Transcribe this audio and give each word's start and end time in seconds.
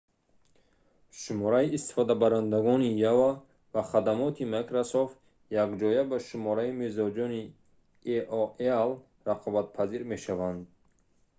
шумораи 1.21 1.67
истифодабарандагони 1.77 2.87
yahoo 3.03 3.33
ва 3.73 3.81
хадамоти 3.91 4.43
microsoft 4.55 5.15
якҷоя 5.63 6.01
ба 6.11 6.17
шумораи 6.27 6.71
мизоҷони 6.81 7.43
aol 8.71 8.91
рақобатпазир 9.27 10.01
мешаванд 10.11 10.61